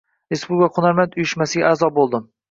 [0.33, 2.27] Respublika “Hunarmand” uyushmasiga aʼzo boʻldim.